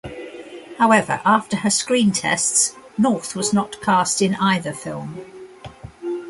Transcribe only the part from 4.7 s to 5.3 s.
film.